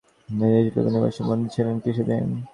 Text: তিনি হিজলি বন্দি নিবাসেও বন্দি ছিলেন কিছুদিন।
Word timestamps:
তিনি 0.23 0.45
হিজলি 0.47 0.71
বন্দি 0.75 0.89
নিবাসেও 0.93 1.27
বন্দি 1.29 1.47
ছিলেন 1.55 1.75
কিছুদিন। 1.85 2.23